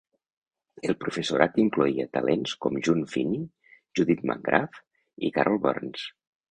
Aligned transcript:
El 0.87 0.95
professorat 1.03 1.59
incloïa 1.65 2.07
talents 2.19 2.55
com 2.65 2.81
June 2.89 3.07
Finney, 3.15 3.47
Judith 4.01 4.27
McGrath 4.33 4.85
i 5.31 5.35
Carol 5.39 5.63
Burns. 5.69 6.13